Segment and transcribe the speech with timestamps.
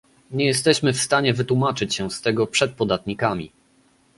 [0.31, 3.51] Nie jesteśmy w stanie wytłumaczyć się z tego przed podatnikami